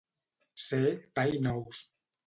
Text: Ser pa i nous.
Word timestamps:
Ser 0.63 0.89
pa 1.19 1.27
i 1.37 1.45
nous. 1.47 1.89